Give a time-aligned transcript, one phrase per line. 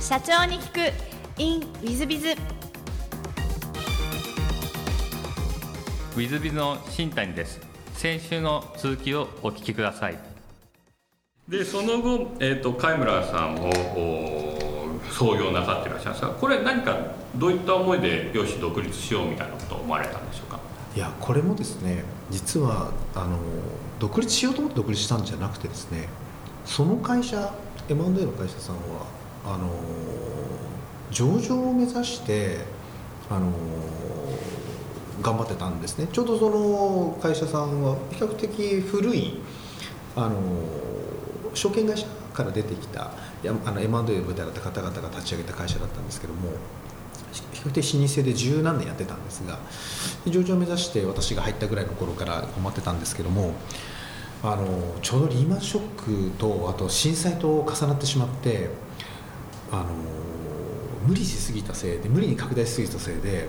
[0.00, 0.92] 社長に聞く。
[1.38, 7.60] In ウィズビズウィズビズの新谷です。
[7.94, 10.18] 先週の続きをお聞きください。
[11.48, 13.70] でその後、えーと、貝村さんを
[15.10, 16.96] 創業なさっていらっしゃるんですがこれ何か
[17.36, 20.60] どういった思いでよし独立しようみたいなことを思われたんでしょうか？
[20.96, 23.38] いやこれもですね実はあの
[23.98, 26.08] 独立しようと思って独立したんじゃなくてですね
[26.64, 27.52] その会社
[27.88, 29.19] M&A の会社さんは
[29.52, 29.70] あの
[31.10, 32.58] 上場を目指して
[33.28, 33.52] あの
[35.20, 36.08] 頑張ってたんですね。
[36.12, 39.40] ちょうどその会社さんは比較的古い
[40.16, 40.36] あの
[41.54, 43.12] 証券会社から出てきた
[43.66, 46.50] あの M&A みたいな方々が立ち上げた会社だったんですけども
[47.52, 49.58] 比較的老舗で十何年やってたんですが
[50.26, 53.54] 上場を目指して私が入ったぐらいの頃から頑張ってたんですけども
[54.42, 54.66] あの
[55.02, 58.70] ちょうどリーマンショックとあと震災と重なってしまって
[59.72, 59.86] あの
[61.06, 63.48] 無理しすぎたせいで無理に拡大しすぎたせいで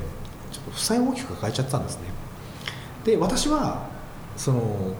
[0.52, 2.04] ちょっと負債を大きく抱えちゃったんですね。
[3.04, 3.90] で私は
[4.38, 4.96] その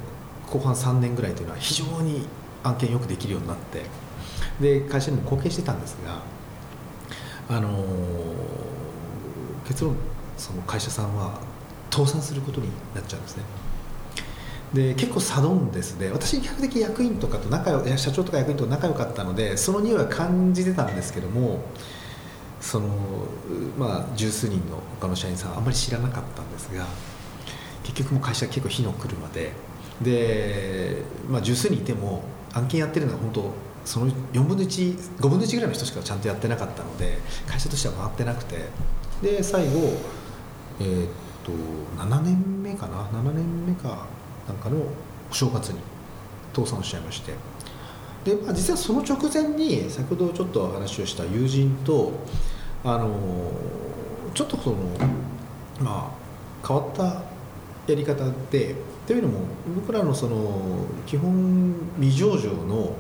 [0.50, 2.28] 後半3年ぐらいというのは非常に
[2.64, 3.84] 案件よくできるようになって
[4.60, 6.22] で会社にも貢献してたんですが
[7.56, 7.86] あの
[9.66, 9.96] 結論
[10.38, 11.40] その会社さんは
[11.92, 13.44] 倒産することになっちゃうんですね。
[14.74, 21.62] で結構サドンデスで私比較的役員とかと仲良社長とか役員と仲良かったのでその匂いは感じてたんですけども
[22.62, 22.88] その
[23.78, 26.86] まあ十数人の他の社員さんあんまり知らなかったんですが
[27.84, 29.52] 結局も会社は結構火の車で
[30.02, 33.52] で、まあ、十数人いても案件やってるのは本当
[33.84, 38.70] その4分の15分の1ぐらいの人しかちゃんとやってなかったので会社としては回ってなくて
[39.22, 39.98] で最後
[40.80, 41.10] えー、っ
[41.44, 41.52] と
[42.02, 44.21] 7年目かな？7年目か。
[44.48, 44.78] なんかの
[45.30, 45.80] お正月に
[46.54, 47.34] 倒産しちゃいまして。
[48.24, 52.12] で、まあ、実はその直前に先ほどちょっと話をした友人と
[52.84, 53.10] あの
[54.34, 54.78] ちょっとその
[55.80, 56.12] ま
[56.64, 57.04] あ変わった
[57.88, 58.76] やり方で
[59.08, 59.40] というのも
[59.76, 62.96] 僕らのその基本未上場の、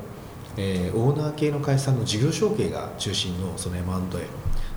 [0.57, 3.91] えー、オーナー系の会社の事業承継が中心のその M&A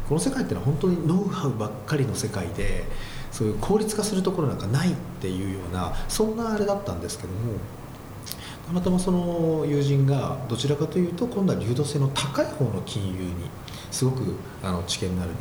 [0.08, 2.84] この世界ってのは本当にノウハウばっかりの世界で
[3.32, 7.58] そういう効率化するところなんかないっていうようなそんなあれだったんですけども
[8.66, 13.34] たまたまその友人がどちらかというと今度は流動性の高い方の金融に
[13.90, 15.32] すごくあの知見のある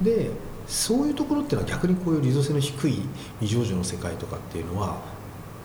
[0.00, 0.30] 人間でで
[0.66, 3.02] そういうところっていうのは逆にこういう流動性の低い
[3.40, 5.00] 未上場の世界とかっていうのは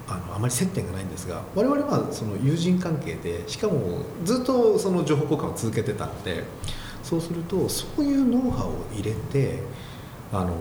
[0.08, 6.44] あのあまり接点がないんですが我々はその友人関係でしかもずっとその情報交換を続けてたので
[7.08, 9.60] そうするとそういうノウハウを入れて
[10.34, 10.54] あの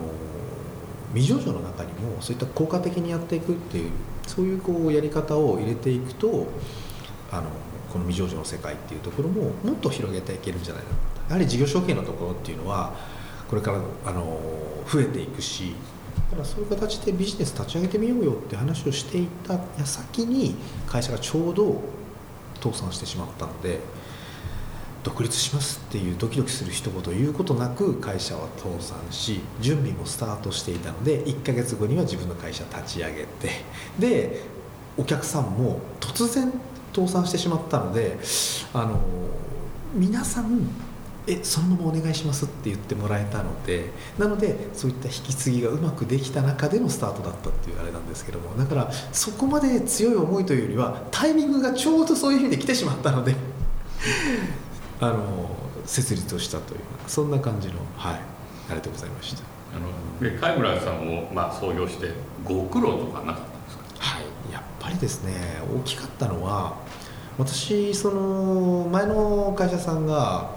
[1.13, 3.91] 未上場の中にもそういった効果的にやっていくっていう
[4.25, 6.47] そういうこうやり方を入れていくと
[7.33, 7.49] あの
[7.91, 10.89] この未上場の世界っていうところももっと広げていけるんじゃないか
[11.27, 12.95] やはり事業承継のところっていうのは
[13.49, 14.39] これからあの
[14.89, 15.75] 増えていくし
[16.29, 20.55] だからそういう形でビジネス立ち上げてみようよって話をしていた矢先に
[20.87, 21.81] 会社がちょうど
[22.61, 23.79] 倒産してしまったので
[25.07, 33.51] 独立しますっていうドキドキする一言を言うことなく会社は倒産し準備もスタートしていたので1ヶ月後には自分の会社立ち上げて
[33.97, 34.41] で
[34.97, 36.51] お客さんも突然
[36.93, 38.17] 倒産してしまったので
[38.73, 38.99] あの
[39.93, 40.67] 皆さん
[41.25, 53.35] えそのままお願いしますって言ってもらえたのでなのでそういった引き継ぎがうまくできた中でのスタートだったっていうあれなんですけどもだからそこまで強い思いというよりはタイミングがちょうどそういう意味で来てしまったので
[54.99, 55.49] あの
[55.85, 58.19] 設立をしたというそんな感じのはい
[58.69, 59.43] あれでございました。
[59.75, 62.11] あの貝村さんを、まあ、創業して
[62.43, 63.83] ご苦労とかなかったんですか？
[63.99, 65.33] はいやっぱりですね
[65.75, 66.77] 大きかったのは
[67.37, 70.55] 私その前の会社さんが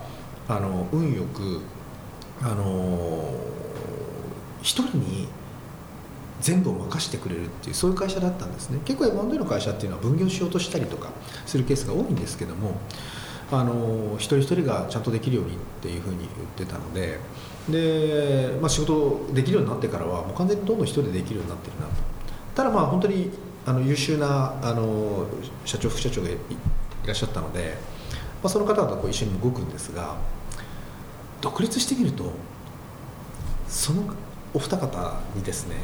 [0.49, 1.61] あの運よく
[2.43, 3.34] あの
[4.62, 5.29] 一人に
[6.41, 8.81] 全部を任せてくれるっていうそういう会社だったんですね。
[8.84, 11.11] 結構 M&A の会社っていうのは分業しようとしたりとか
[11.44, 12.76] するケースが多いんですけども
[13.52, 17.19] あの一人一人がちゃんとできるようにっていうふうに言ってたので
[17.69, 21.93] で、まあ、仕事できるようになってからはもう完全にどんどん一人でできるようになってるなと
[22.55, 23.31] ただまあ本当に
[23.67, 25.26] あの優秀なあの
[25.64, 26.37] 社長副社長がい
[27.06, 27.76] らっしゃったので、
[28.43, 30.17] まあ、その方とこう一緒に動くんですが
[31.41, 32.32] 独立してみると
[33.69, 34.02] その
[34.55, 35.76] お二方にですね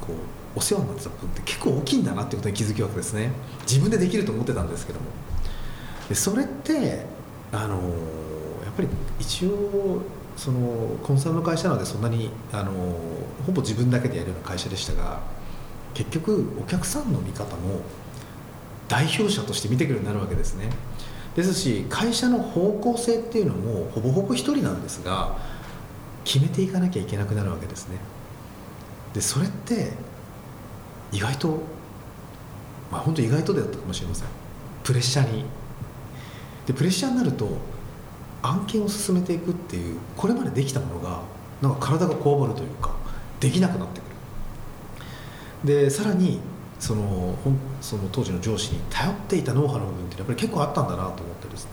[0.00, 3.30] こうお世話になってた部分って結構大きいんだなってことに気づきわけですね。
[3.62, 5.06] 自分でできると思ってたんですけども。
[6.08, 7.04] でそれって
[7.52, 7.76] あの
[8.64, 8.88] やっぱり
[9.18, 10.02] 一応
[10.36, 12.72] そのコンサルの会社なのでそんなにあの
[13.46, 15.20] ほぼ自分だけでやるような会社でしたが
[15.94, 17.80] 結局お客さんの見方も
[18.88, 20.70] 代表者として見てくるようになるわけですね。
[21.36, 25.38] ですし会社の方向性っていうのもほぼほぼ一人なんですが
[26.24, 27.96] 決めていかなきゃいけなくなるわけですね。
[29.14, 29.92] でそれって
[31.10, 31.60] 意外と
[32.90, 34.28] まあ本当意外とでだったかもしれません。
[34.82, 35.44] プレッシャーに
[36.66, 37.48] でプレッシャーになると
[38.42, 41.20] 案件を進めていくっていうこれまでできたものが
[41.60, 42.94] なんか体がこわばるというか
[43.40, 44.04] できなくなってく
[45.64, 45.84] る。
[45.84, 46.40] でさらに
[46.80, 47.36] その
[47.80, 51.70] その当時の上司に頼っていたノウハウの部分ってやっぱり結構あったんだなと思ってですね。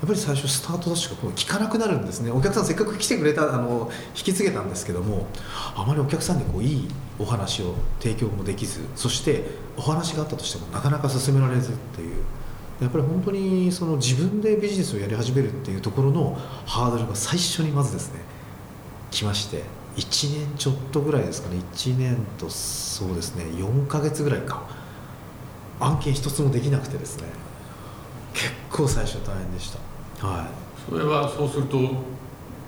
[0.00, 2.30] やっぱり最初スタートダッシュが効かなくなるんですね。
[2.30, 5.26] お客さんせっかく来てくれたあの引き継げたんですけども
[5.74, 6.88] あまりお客さんにこういい
[7.18, 9.44] お話を提供もできずそして
[9.76, 12.16] お話があったとしてもなかなか進められずっていう。
[12.80, 16.36] やっぱり本当にその自分でビジネスをやり始めるっていうところの
[16.66, 18.20] ハードルが最初にまずですね
[19.10, 19.62] 来まして
[19.96, 24.62] 1年ちょっとぐらいですかね1年とそうですね4ヶ月ぐらいか。
[25.80, 27.24] 案件一つもできなくてですね
[28.32, 29.70] 結構最初大変でし
[30.20, 30.26] た。
[30.26, 30.46] はい。
[30.90, 31.78] それはそうすると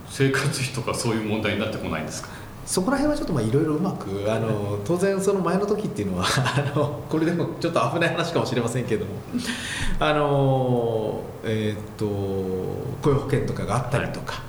[0.08, 2.28] 生活費とかそういう問題になってこないんですか？
[2.66, 6.26] そこら辺はちょっといろいろうまくあの当然その前の時っていうのは
[6.74, 9.12] あのこれでもちょっと危ない話かもしれませんけれども。
[9.98, 12.04] あのえーっと
[13.02, 14.42] 雇用保険とかがあったりとか、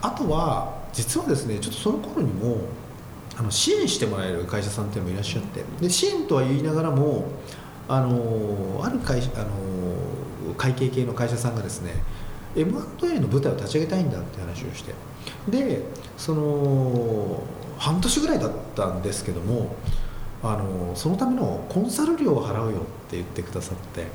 [0.00, 2.58] あとは実はですねちょっとその頃にも
[3.36, 5.64] あの支援してもらえる会社さんっていうのもいらっしゃって。
[5.80, 7.26] で支援とは言いながらも
[7.88, 12.02] あのある会あの会計系の会社さんがですね
[12.56, 14.94] M&A の舞台を立ち上げたいんだって話をして。
[15.48, 15.82] で
[16.16, 17.42] その
[17.78, 19.74] 半年ぐらいだったんですけども
[20.42, 24.06] あのそのためのコンサル料を払うよって言ってくださって。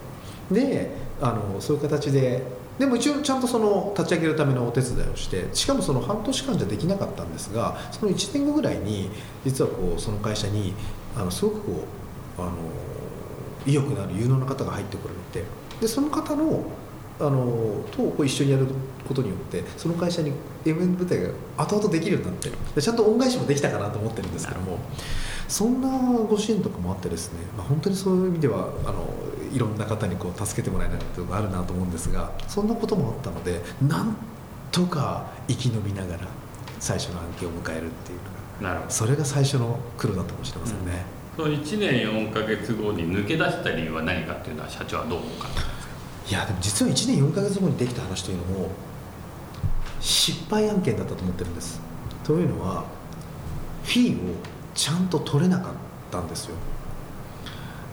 [0.52, 2.44] であのそういう形で
[2.80, 9.10] でも一応ちゃんとその立ち上げるためのお手伝いをしてしかもその半年間じゃできなかったんですがその1年後ぐらいに
[9.44, 10.74] 実はこうその会社に
[11.18, 11.72] あのすごくこ
[12.38, 12.52] うあの
[13.66, 15.48] 意欲のある有能な方が入ってこられて。
[15.82, 16.64] でその方の
[17.20, 18.68] あのとこう一緒にやる
[19.08, 20.32] ことによってその会社に
[20.64, 24.78] MN 部隊が後々できるようになってでちゃんと恩返しもできたかなと思ってるんですけども
[25.48, 29.08] そんなご支援とかもあってですね、まあ、本当にそういう意味ではあの
[29.52, 34.16] いろんな方にこう助けてもらえないというのがあるなと思うんですがそんなこともあったのでなん
[34.72, 36.28] とか生き延びながら
[36.80, 38.92] 最初の案件を迎えるっていうのがなるほど。
[38.92, 41.06] それが最初の苦労だったかもしれませんね。
[41.36, 45.48] その1年4か月後に抜け出した理由は何かっていうのは社長はどう思うか
[46.30, 48.70] いやでも実は1年4か月後にできた話というのも
[50.00, 51.82] 失敗案件だったと思ってるんです。
[52.24, 52.86] というのは
[53.84, 54.36] フィーを
[54.76, 55.74] ちゃんと取れなかっ
[56.12, 56.56] たんですよ。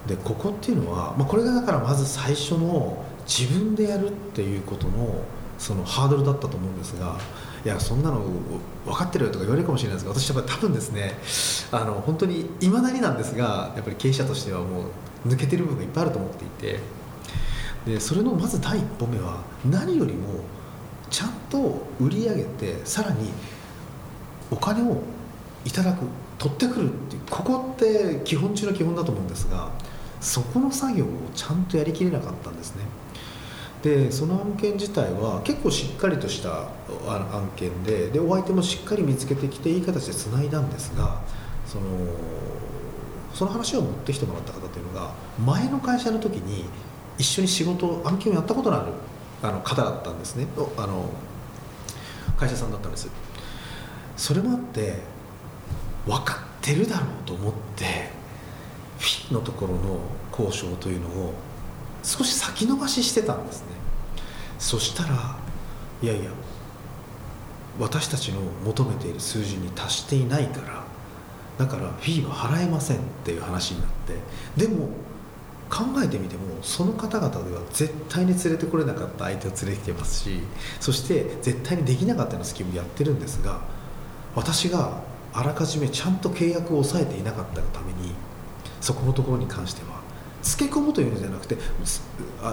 [0.07, 5.23] でここっていうのは、まあ、これがだからまず最初の自分でやるっていうことの
[5.57, 7.17] そのハードルだったと思うんですが
[7.63, 8.21] いやそんなの
[8.85, 11.17] 分かってるよとか言われるかもしれないですが私やっぱり多分ですね
[11.71, 14.85] あの本当にいまだになんですがやっぱり経営者としてはも
[15.25, 16.79] う抜けてる部分がいっぱいあると思っていて
[17.85, 20.43] でそれのまず第一歩目は何よりも
[21.09, 23.31] ちゃんと売り上げてさらに
[24.51, 25.01] お金を
[25.65, 26.05] いただく
[26.37, 29.71] 取ってくるっていうここって基本中の基本だと思うんですが
[30.19, 32.83] そこの作業をちゃんとやりきれなかったんですね。
[33.83, 36.69] でその案件自体は結構しっかりとした
[37.07, 41.21] 案件ででお相手もしっかり見つけてきていい形でつないだんですが
[41.67, 41.83] その
[43.31, 45.11] その話を持ってきてもらった方というのが
[45.45, 46.65] 前の会社の時に
[47.17, 48.91] 一緒に仕事案件をやったことのある
[49.41, 50.47] あの方だったんですね。
[50.77, 51.09] あの
[52.37, 53.09] 会社さんだったんです。
[54.17, 54.99] それもあって
[56.05, 58.09] 分かってるだろうと思って
[58.97, 59.99] フィンのところの
[60.31, 61.33] 交渉というのを
[62.03, 63.67] 少し先延ばししてたんですね。
[64.57, 65.37] そしたら
[66.01, 66.31] いやいや
[67.79, 70.83] 私たちの求めている数字に達していないから
[71.57, 73.89] だからフィーは払えませんっていう話になっ
[74.55, 74.89] てでも
[75.69, 80.39] 考えてみてもその方々では絶対に連れてこれなかった相手を連れてきてますし
[80.79, 83.61] そして絶対にできなかったようなスキームやってるんですが
[84.35, 85.01] 私が
[85.33, 88.13] あらかじめちゃんと契約を抑えていなかったがために
[88.79, 89.99] そこのところに関しては
[90.41, 91.57] つけ込むというのじゃなくて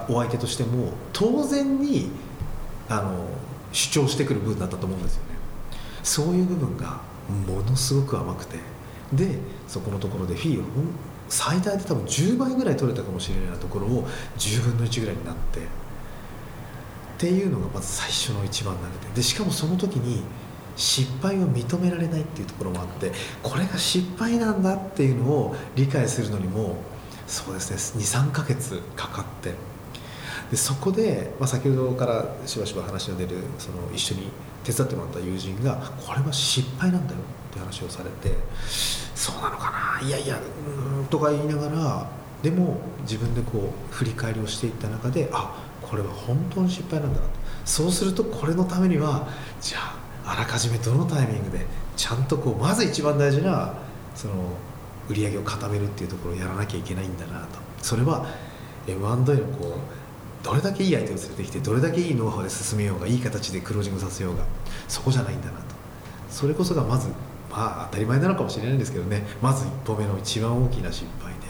[0.09, 2.11] お相手としても当然に
[2.89, 3.27] あの
[3.73, 5.29] 主張してくる部分だったと思うんですよね。
[6.03, 7.01] そういう部分が
[7.47, 8.59] ものすごく甘くて
[9.13, 9.39] で
[9.69, 10.65] そこのところでフィーを
[11.33, 15.63] 最大で多分10倍ぐらい取れたかもしれないところを10分の1ぐらいになってっ
[17.17, 20.25] ていうのがまず最初の一番投げてでしかもその時に
[20.77, 23.13] 失敗を認められないっていうところもあって
[23.43, 26.77] これが失敗なんだっていうのを理解するのにも
[27.27, 29.55] そうですね23ヶ月かかって
[30.51, 34.29] でそこで、まあ、先ほどからしばしば話の出るその一緒に
[34.65, 37.21] 手伝ってもらった友人がこれは失敗なんだよ
[37.51, 38.37] って話をされて
[39.23, 40.07] そうなのかな？
[40.07, 40.37] いやいや
[40.67, 42.11] うんとか言いながら
[42.43, 47.33] でも自分でこう振り返りをしていった中であこれは本当に失敗なんだなと。
[47.65, 49.29] そうするとこれのためには
[49.61, 49.79] じゃ
[50.25, 51.65] ああらかじめどのタイミングで
[51.97, 53.75] ちゃんとこうまず一番大事な
[54.17, 54.35] その
[55.09, 57.47] 売り上げを固めるっていうところをやらなきゃいけないんだなと。
[57.81, 58.27] それは
[58.89, 64.45] M&A のこうどれだけいい相手を連れてきてどれだけいいノウハウで進めようがいい形でクロージングさせようが
[64.89, 65.77] そこじゃないんだなと。
[66.29, 67.09] それこそがまず
[67.53, 69.25] まあ当たり前なのかもしれないんですけどね。
[69.41, 71.41] まず一歩目の一番大きな失敗で。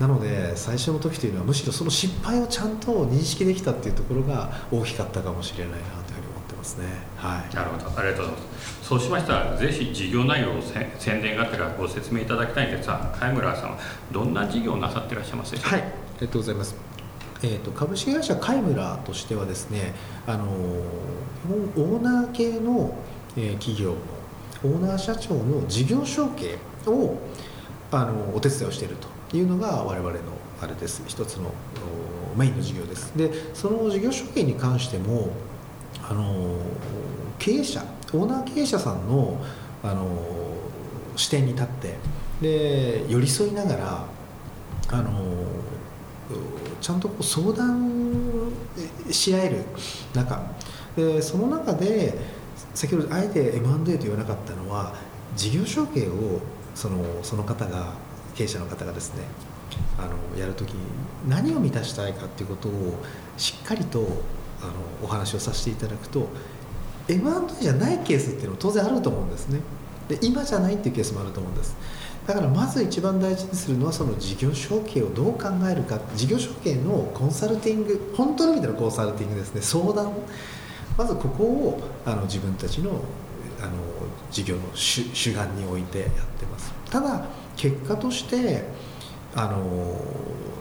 [0.00, 6.86] なので最初の時というのはむしろその失敗をちゃんと認識できたっていうところが大きかったかもしれないなというふうに思ってますね。
[7.16, 7.54] はい。
[7.54, 8.00] なるほど。
[8.00, 8.88] ありがとうございます。
[8.88, 13.78] そうしましたらぜひ事業内容をせ宣伝がてらご説明いただきたいんですが貝村さんは
[14.10, 15.70] どんな事業をなさっていらっしゃいますでしょう？
[15.70, 15.86] かはい、あ
[16.20, 16.74] りがとうございます。
[17.42, 19.94] えー、と株式会社カイムラとしてはですね、
[20.26, 20.48] あのー
[21.76, 22.96] オーナー系の、
[23.36, 23.96] えー企業の
[24.64, 27.18] オーナー社長の事業承継を
[27.90, 28.96] あのお手伝いをしている
[29.30, 30.18] というのが我々の
[30.60, 31.02] あれです。
[31.06, 31.52] 一つの
[32.36, 33.12] メインの事業です。
[33.16, 35.28] でその事業承継に関しても
[36.08, 36.56] あの
[37.38, 39.44] 経営者オーナー経営者さんの
[39.82, 40.08] あの
[41.16, 41.94] 視点に立って
[42.40, 44.04] で寄り添いながら
[44.88, 45.10] あの
[46.80, 48.50] ちゃんとこう相談
[49.10, 49.64] し合える
[50.14, 50.42] 中。
[50.96, 52.16] でその中で
[52.74, 54.94] 先ほどあえて M&A と言わなかったのは
[55.36, 56.40] 事業承継を
[56.74, 57.94] そのその方が
[58.34, 59.22] 経営者の方がですね
[59.98, 60.80] あのやるときに
[61.28, 62.94] 何を満たしたいかっていうことを
[63.36, 64.00] しっかりと
[64.60, 66.28] あのお話をさせていただくと
[67.08, 69.60] M&A じゃないケースっていうのも当然あると思うんですね。
[70.08, 71.76] で今じゃないっていうケースもあると思うんです。
[72.26, 76.00] だからまず一番大事にするのはその事業承継をどう考えるか。
[76.16, 79.60] 事業承継のコンサルティング本当の意味でのコンサルティングですね。
[79.60, 80.12] 相談。
[80.96, 83.00] まずここをあの自分たちの
[83.60, 83.72] あの
[84.30, 86.08] 事業の主主眼に置いてやっ
[86.38, 86.72] てます。
[86.90, 88.64] ただ結果として
[89.34, 90.00] あの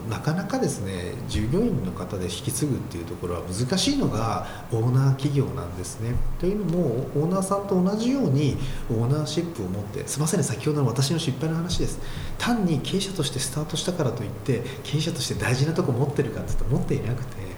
[0.10, 6.16] なかなかですね従業員の方で引き継ぐっていうところは難しいのがオーナー企業なんですね。
[6.40, 6.86] というのも
[7.16, 8.58] オーナーさんと同じように
[8.90, 12.00] オーナーシップを持ってすいませんね先ほどの私の失敗の話です。
[12.38, 17.53] 単に経営者としてスタートしたからといって経営者として大事なとこ持ってるかって言ったら持っていなくて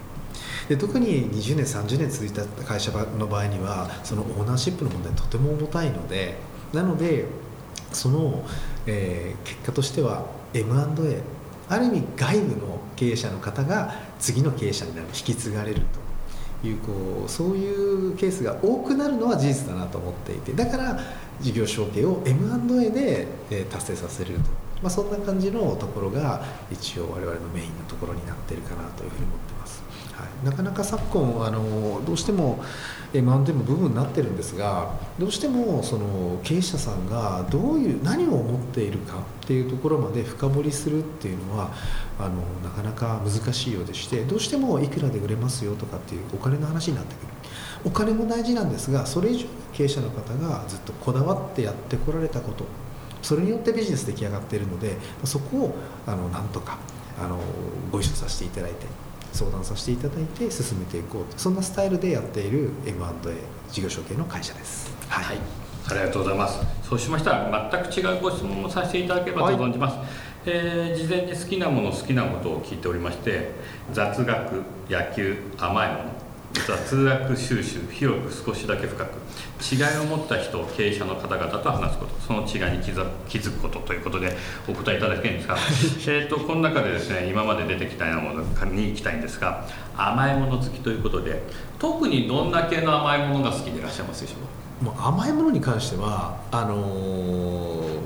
[0.68, 6.36] で特に20年30年続いた会社の場合にはそのオーナーシップの問題とても重たいので
[6.72, 7.26] なので
[7.92, 8.44] その、
[8.86, 11.22] えー結果としては M&A
[11.68, 15.82] ある意味外部の経営者の方が次の経営者になる引き継がれる
[16.62, 21.00] というこうそういうケースが多くなるのは事実だなと思っていてだから
[21.40, 24.40] 事業承継を M&A で、えー達成させると、
[24.82, 29.55] まあ、そんな感じのところが一応我々のメインのところになっているかなというふうに思ってます。
[30.44, 32.62] なかなか昨今あのどうしても
[33.12, 41.70] M&A も部分になってるんですがどうしてもその経営者さんがどういう何を思っているかっていうところまで深掘りするっていうのは
[42.18, 47.28] あのなかなか難しいようでしてどうしてもいくらで売れますよとかっていうお金の話になってくる。
[47.84, 52.64] お金も大事なんですがそれ以上経営者の方がずっとこだわってやってこられたこと
[53.22, 55.74] それによってビジネス出来上がっているのでそこを
[56.06, 56.78] あのなんとか
[57.20, 57.38] あの
[57.92, 58.86] ご一緒させていただいて
[59.36, 64.90] 相談させていただいて進めていこうそんなスタイルでやっている M&A 事業承継の会社です。
[65.08, 65.38] はい、
[65.90, 66.60] ありがとうございます。
[66.82, 69.96] そうしましたら全く違うご質問をさせていただければと存じます。
[70.46, 73.50] えー事前に好きなもの好きなことを聞いておりまして
[73.92, 76.15] 雑学野球甘いもの
[76.66, 79.08] 雑学収集広く少しだけ深く
[79.62, 84.34] 違いを持った人経営者の方々と話すことその違いに気づ気づくことということで
[84.68, 85.56] お答えいただきたいんですが。
[85.56, 91.42] えーとこの中でですね今まで出てきたようなものに行きたいんですが甘いもの好きということで
[91.78, 94.36] 特にどんな系の甘いものが好きでいらっしゃいますでしょ
[94.86, 94.86] う？
[94.94, 97.98] か甘いものに関してはあのー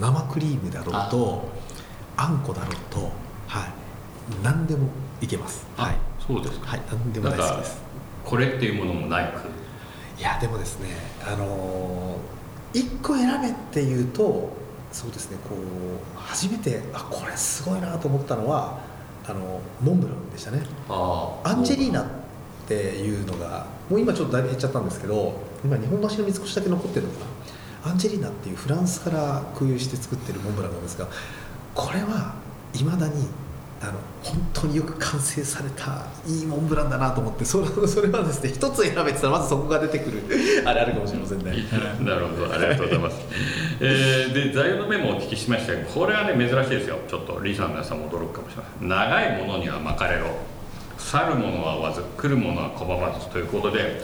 [0.00, 1.48] 生クリームだろうと
[2.16, 2.28] あ。
[2.28, 3.10] んこだろうと
[3.46, 3.72] はい。
[4.42, 4.88] 何でも
[5.20, 5.66] いけます。
[5.76, 6.68] はいそうですか。
[6.68, 7.82] はい何でも大好きです。
[8.24, 9.40] これっていうものもないく。
[10.18, 10.88] いやでもですね
[11.26, 14.50] あのー、1個選べっていうと
[14.90, 18.80] そうですねこう初めてあこれすごいなと思ったのは
[19.28, 20.62] あのモンブランでしたね。
[20.88, 22.06] あアンジェリーナっ
[22.66, 27.26] ていうのがもう今ちょっとだいぶ減っちゃったんですけど今日本橋の三越だけ残ってるのかな。
[27.86, 31.06] アンジェリーナっていうフランスから空輸して作ってるモンブランなんですが
[31.72, 32.34] これは
[32.74, 33.28] いまだに
[33.80, 33.92] あの
[34.22, 40.22] 本当によく完成されたいいモンブランだなと思ってそれそれはですね一つ選べって言ったらまずそこが出てくる。
[40.64, 41.52] あれあるかもしれませんね。
[42.00, 43.16] なるほどありがとうございます、
[43.80, 46.98] えーで材料のメモをお聞きしましたがこれはね珍しいですよ。
[47.08, 48.88] ちょっとリーさんの皆さんも驚くかもしれません。
[48.88, 50.26] 長いものには巻かれろ。
[50.98, 54.00] 去るものは追わず来るものは拒まずということで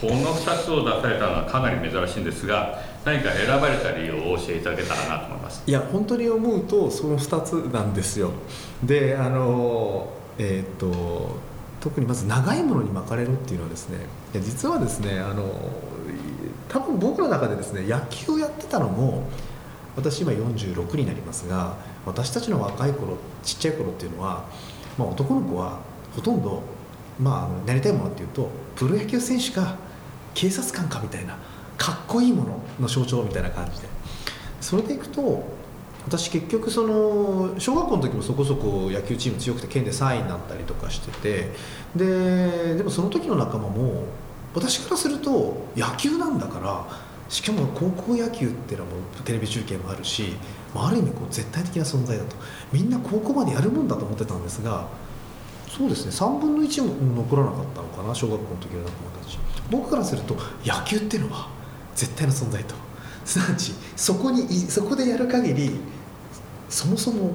[0.00, 5.62] この2つを出されたのはかなり珍しいんですが何か選ばれた理由を教えていただけたらなと思います。
[5.66, 8.32] いや本当に思うとその2つなんですよ。
[8.82, 11.36] であのえっ、と
[11.80, 13.98] 特にまず長いものに巻かれるっていうのはですね
[14.34, 15.44] いや実はですねあの
[16.68, 19.22] 多分僕の中でですね野球をやってたのも
[19.96, 24.44] 私今46になりますが私たちの若い頃ちっちゃい頃っていうのは、
[24.98, 25.80] まあ、男の子は
[26.14, 26.62] ほとんど、
[27.20, 29.76] まあ、なりたいものっていうとプロ野球選手か
[30.36, 31.36] 警察官かみたいな
[31.78, 33.88] かっこいいものの象徴みたいな感じで。
[34.60, 35.44] それでいくと
[36.06, 41.52] 私結局その小学校の時もそこそこ野球チーム強くて県で3位になったりとかしてて
[41.96, 44.04] ででもその時の仲間も
[44.54, 46.86] 私からすると野球なんだから
[47.28, 50.36] しかも高校野球っていうのはもうテレビ中継もあるし
[50.74, 52.36] まある意味こう絶対的な存在だと。
[52.72, 54.88] みんな高校までやるもんだと思ってたんですが
[55.68, 59.38] そうですね3分の1も残らなかったのかな小学校の時の仲間たち。
[59.70, 61.48] 僕からすると野球っていうのは
[61.94, 62.74] 絶対の存在と。
[63.24, 65.80] すなわちそこにそこでやる限り
[66.68, 67.32] そもそも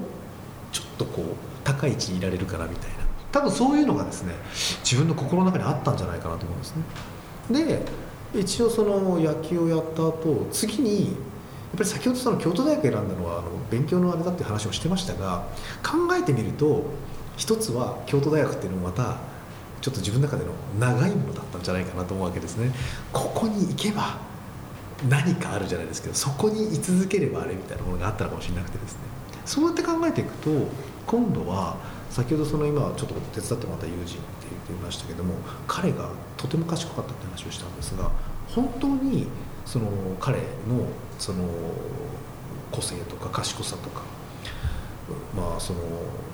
[0.72, 1.26] ちょっとこう
[1.66, 2.98] 高い位置にいられるからみたいな。
[3.32, 4.34] 多分そういうのがですね
[4.84, 6.84] 自分の心の中にあったんじゃないかなと思うんですね。
[7.66, 7.86] で
[8.34, 11.14] 一応その野球をやった後次にやっ
[11.78, 15.44] ぱり先ほどその京都大学選んだのはあの勉強のあれだっていう話をしてましたが
[15.84, 16.86] 考えてみると
[17.38, 19.18] 一つは京都大学っていうのもまた
[19.82, 22.72] ちょっと自分の中での長いものだったんじゃないかなと思うわけですね。
[23.12, 24.20] ここに行けば
[25.10, 29.00] 何かあるじゃないですけどそこに居続ければあれみたいなものがあったのかもしれなくてですね。
[29.46, 30.50] そうやって考えていくと
[31.08, 31.78] 今度は
[32.12, 34.18] 先ほどその今ちょっと手伝ってもらった友人って
[34.50, 35.34] 言っていましたけども
[35.68, 38.12] 彼がとても賢かったって話をしたんですが
[38.48, 39.28] 本当に
[39.66, 39.88] その
[40.20, 40.44] 彼の
[41.18, 41.46] その
[42.72, 44.04] 個性とか賢さとか
[45.36, 45.80] まあその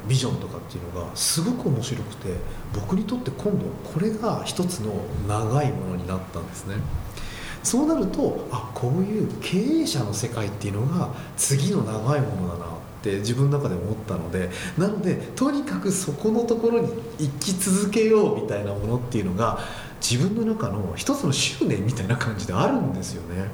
[0.07, 2.29] ビジョンとかっていうのがすごく面白くて
[2.73, 4.93] 僕にとって今度これが一つの
[5.27, 6.75] 長いものになったんですね。
[7.63, 12.69] そうなるとあこういう経営者の世界っていうのが次の長いものだなっ
[13.01, 19.59] て自分の中で思ったのでなのでとにかくそこのところに生き続けようみたいなものっていうのが
[20.01, 23.49] 自分の中の一つの執念みたいな感じであるんですよね。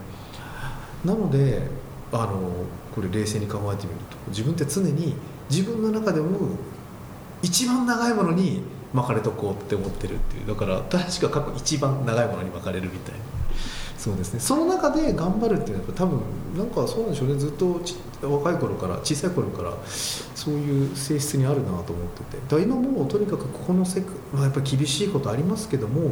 [1.03, 1.67] なので
[2.13, 2.51] あの
[2.93, 5.15] これ冷静に考えてみると自分って常に
[5.49, 6.29] 自分の中でも
[7.41, 8.61] 一番長いものに
[8.93, 13.19] 巻かれとこうって思ってるっていうだから確か過去一番長いものに巻かれるみたいな。
[13.97, 14.39] そうですね。
[14.41, 16.19] その中で頑張るっていうのは多分
[16.57, 17.35] なんかそうなんでしょうね。
[17.35, 17.79] ずっと
[18.21, 22.37] 若い頃から小さい頃からそういう性質にあるなと思ってて。
[22.37, 26.11] だから今もとにかくここの世界、まあ、やっぱり厳しいことありますけども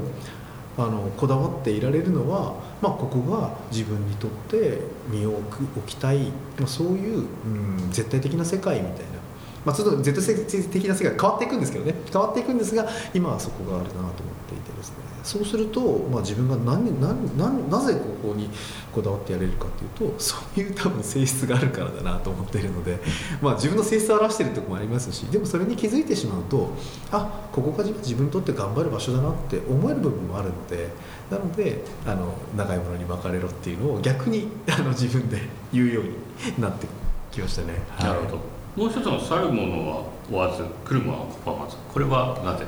[0.77, 4.79] あのこだわっていられるのは、まあ、ここが自分にとって
[5.09, 9.20] 身を置きたい、まあ、そういう、うん、絶対的な世界みたいな、
[9.65, 11.95] まあ、ちょっと絶対的な世界変わっていくんですけどね。
[12.11, 14.11] 変わっていくんですが今はそこがあるなと思っ
[14.49, 14.95] ていてですね。
[15.23, 18.49] そうすると、まあ、自分が何何何なぜここに
[18.91, 22.99] こだわってやれるかっていうとそういう多分性質があるからだなと思っているので、
[23.41, 26.71] まあ、自分の性質を表しているところもありますしでもそれに気づいてしまうと
[27.11, 30.89] あここが自分にとって頑張る場所だなって思える部分もあるので
[31.29, 35.39] なのであの長いものに巻かれろっていうのを逆にあの自分で
[35.71, 36.11] 言うように
[36.59, 36.87] なって
[37.31, 37.75] きましたね。
[37.99, 38.60] なるほど。
[38.75, 42.65] もう一つの去るものは追わず来るものは拒まずこれはなぜ？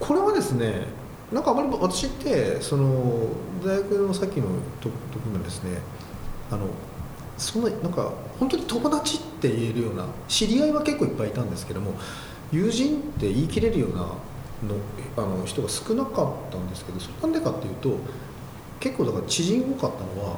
[0.00, 0.86] これはですね
[1.30, 3.28] なんかあまり私ってその
[3.64, 4.46] 大学のさっきの
[4.80, 5.78] 時もですね
[6.50, 6.66] あの
[7.38, 11.94] そんななんか本当に友達って言えるような知り合いは結構いっぱいいたんですけども
[12.50, 14.14] 友人って言い切れるようなの
[15.16, 17.96] あの人が少なかったんですけどそれなんでかっていうと
[18.80, 20.36] 結構だから知人多かったのは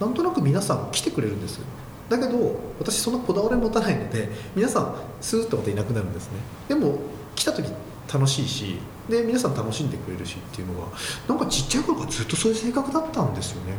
[0.00, 1.64] なんとなく皆さん来てくれるんですよ。
[2.08, 6.38] だけど私そんなこだわり持たないので皆さんスーッとまたいなくなるんですね。
[6.68, 6.98] でも
[7.34, 7.70] 来た時
[8.12, 10.86] 楽しいしで皆さん楽しんでくれるしっていうのが
[11.28, 13.74] なんかちっちゃい頃からずっとそういう性格だったんですよね。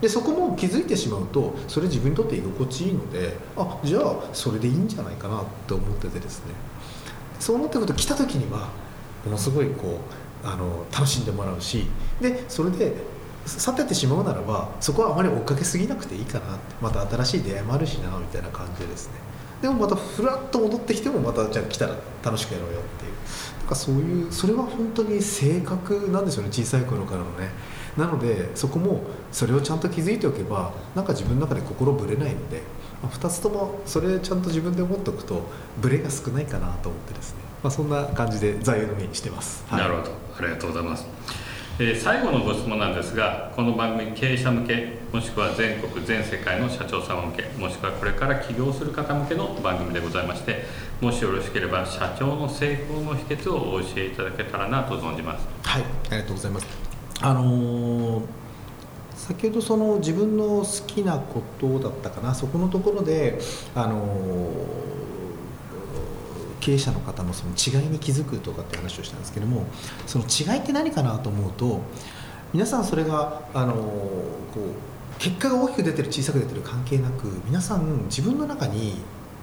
[0.00, 6.54] でそこも気づいてしまうとそれ自分にとって居心地いいのであじゃあそれでいいんじゃないかなって思っててですね。
[7.38, 8.68] そうなってくると来た時には
[9.24, 10.00] ものすごいこ
[10.44, 11.86] うあの楽しんでもらうし
[12.20, 12.94] でそれで
[13.46, 16.74] 去っててしまうならばそこはあまり追っかけすぎなくていいかなって。
[16.80, 19.14] また新しい出会いもあるしなみたいな感じでですね。
[19.60, 23.12] でもまたふらっと戻ってきてもまたじゃあ来たら楽しくやろうよっていう。
[23.60, 27.50] なんかそういうそれは本当に性格なんですよね小さい頃からのね。
[27.96, 32.62] なのでそこもそれをちゃんと気づいておけばなんか自分の中で心ぶれないので、
[33.02, 35.42] 2つともそれちゃんと自分で思っておくと
[35.80, 40.12] ブレが少ないかなと思ってですね、まあ、そんな感じで座右の銘にしてます、はい、なるほど。
[40.38, 41.06] ありがとうございます。
[41.84, 50.62] えー、最後のご質問なんですがこの番組経営者向けもしくは全国全世界の社長様向けもしくはこれから起業する方向けの番組でございまして
[51.00, 55.44] もしよろしければ社長の成功の秘訣をお教えいただけたらなと存じます。
[55.64, 56.66] はいありがとうございます。
[57.20, 58.22] あのー、
[59.16, 63.40] 先ほどその自分の好きなことだったかなそこのところで
[63.74, 63.98] あの
[66.62, 69.66] 経営者の方のその違いに気づくとかって話をしたんですけども
[70.06, 71.80] その違いって何かなと思うと
[72.54, 73.80] 皆さんそれがあのこ
[74.56, 78.94] う結果が大きく出てる小さく出てる関係なく皆さん自分の中に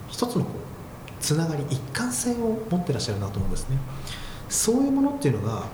[0.07, 3.77] 一つのこうつながり一貫性を持ってらっしゃるなと思うんですね。
[4.47, 5.65] そういうものっていうのが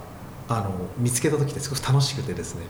[0.50, 2.64] あの見つけた時ってすごく楽しくてですね。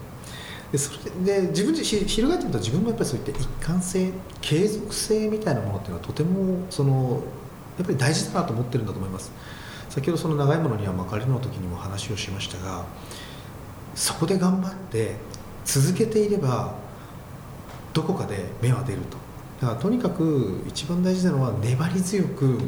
[0.71, 0.91] でそ
[1.25, 4.11] れで自分自身翻ってみると自分もやっぱりそういった一貫性
[4.41, 7.21] 継続性みたいなものっていうのはとてもその
[7.77, 9.31] やっぱり大事だなと思ってるんだと思います。
[9.89, 12.85] 先ほどその長いものには巻かれるの時にも話をしましたが
[13.93, 15.15] そこで頑張って
[15.63, 16.75] 続けていれば
[17.93, 19.17] どこかで芽は出ると。
[19.61, 22.59] だからとにかく一番大事なのは粘り強く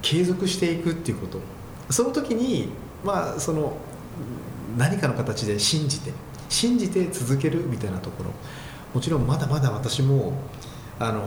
[0.00, 1.40] 継続していくっていうこと。
[1.90, 2.68] その時に
[3.04, 3.76] まあその
[4.76, 6.12] 何かの形で信じて
[6.48, 8.30] 信じて続けるみたいなところ。
[8.94, 10.34] もちろんまだまだ私も
[11.00, 11.22] あの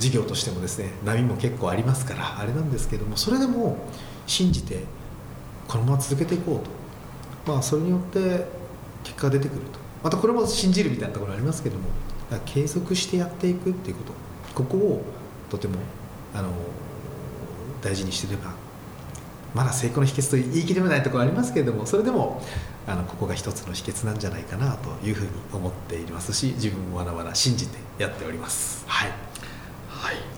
[0.00, 3.76] 事業としてもですね波も結構ありますからあれなんですけどもそれでも
[4.26, 4.84] 信じて
[5.68, 6.80] このまま続けていこうと。
[7.46, 8.46] まあそれによって
[9.04, 9.78] 結果が出てくると。
[10.02, 11.84] またこれも信じるみたいなところありますけども
[12.44, 14.12] 継続してやっていくっていうこと。
[14.54, 15.02] ここを
[15.48, 15.76] とても
[16.34, 16.50] あの
[17.82, 18.52] 大事にしていれば
[19.54, 22.42] まだ成功の秘訣と言い切れないところありますけれどもそれでも
[22.86, 29.10] あのここが一つの秘訣なんじゃないかなというふうに思っていますし自分もまだまだ信じてやっております、はい、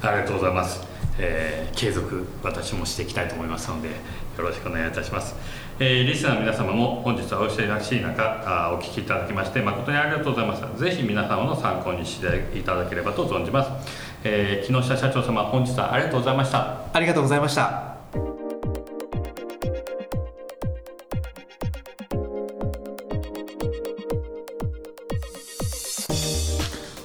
[0.02, 0.84] ありがとうございます、
[1.18, 3.94] えー、継続私もしていきたいと思いますのでよ
[4.38, 5.34] ろしくお願いいたします。
[5.78, 10.80] えー、リスナーの皆様も本日はお忙しい中あお聞きいただきまして誠にありがとうございます。
[10.80, 13.70] ぜひ皆様の参考にしていただければと存じます、
[14.24, 16.78] えー、木下社長様本日はありがとうございました。
[16.92, 17.91] ありがとうございました。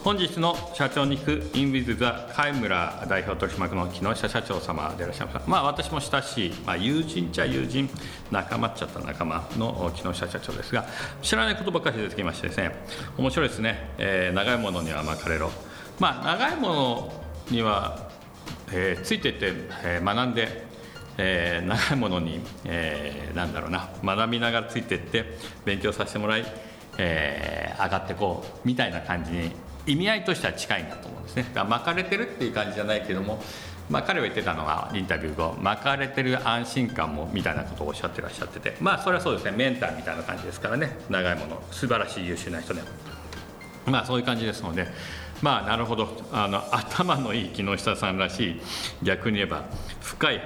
[0.08, 7.90] 本日の社長に行くインビズザ貝村代表取締役の木下社長様でいらっしゃいますまあ私も親しい、まあ、友人っちゃ友人
[8.32, 10.86] 仲間っちゃった仲間の木下社長ですが
[11.22, 12.72] 知らないことばっかり出てきましてですね
[13.18, 15.52] 面白いですね、えー、長いものには巻かれろ
[16.00, 17.14] まあ長いもの
[17.52, 18.10] には、
[18.72, 19.52] えー、ついていって、
[19.84, 20.66] えー、学んで
[21.20, 25.26] えー、長いものに、えー、なんだろうな学びながらついていって
[25.66, 26.46] 勉強させてもらい、
[27.00, 29.52] えー、上がっていこうみたいな感じに
[29.88, 31.44] 意味合いとしては近いんだと思うんですね。
[31.44, 33.42] だから巻かれてるっていう感じじゃないけども、
[33.90, 39.52] まあ、彼は言ってたのはインタビュー後巻かれてる安心感もみたいなことをおっしゃってらっしゃっててまあそれはそうですね。
[39.52, 40.98] メンターみたいな感じですからね。
[41.10, 42.82] 長いもの素晴らしい優秀な人で
[43.86, 44.88] まあそういう感じですので
[45.42, 46.10] まあなるほど。
[46.34, 48.62] あの頭のいい木下さんらしい
[49.04, 49.64] 逆に言えば
[50.02, 50.42] 深い、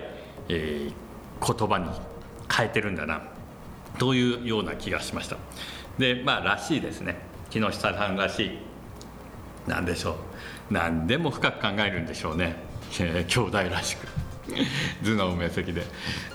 [0.50, 1.86] えー、言葉に
[2.56, 3.24] 変えてるんだな
[3.98, 5.38] というような気がしました。
[5.98, 7.18] でまあらしいですね。
[7.50, 8.71] 木下さんらしい。
[9.68, 10.74] 何でしょう。
[10.74, 12.56] 何でも深く考えるんでしょうね、
[13.00, 14.08] えー、兄弟らしく。
[15.04, 15.84] 頭脳明晰で。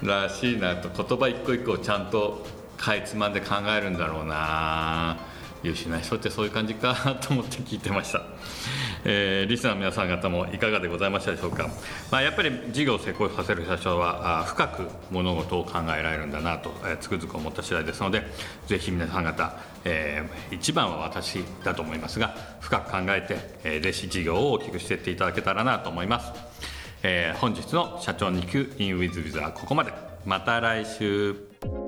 [0.03, 5.17] らしいなと言葉一個一個ちゃんとかいつまんで考えるんだろうな。
[5.63, 8.23] 優秀な人ってそういう感じかと思って聞いてました、
[9.05, 11.69] えー、リスナーの皆さん方もいかがでございましたでしょうか、
[12.11, 18.23] まあ、やっぱり事業を成功させる社長は深く物事を考えられるんだなと、えー、つくづく思った次第ですので
[18.67, 26.33] ぜひ皆さん方、えー、一番は私だと思いますが深く考えて、えー、ぜひ事業を大きくしていっていただけたらなと思います、
[27.03, 30.17] えー、本日の社長に聞く in with with はここまで。
[30.27, 31.86] また来週。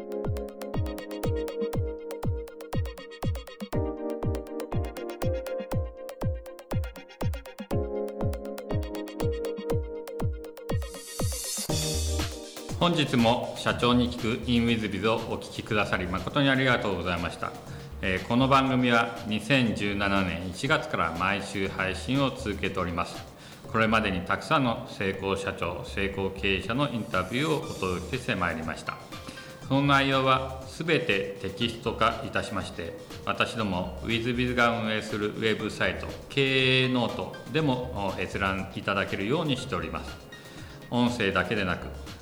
[12.89, 17.53] 本日も社長に聞く in WizBiz をお聞きくださり誠にありがとうございました、
[18.01, 23.15] えこの番組は2017年1月から毎週配信を続けております。
[23.71, 28.97] これまでにたくさんの成功社長成功経営者のインタビューをお届けしてまいりました。
[29.69, 32.97] その内容は全てテキスト化いたしまして
[33.27, 40.17] 私ども WizBiz が運営するウェブサイト経営ノートでも閲覧いただけるようにしております。
[40.91, 41.87] 音声だけでなく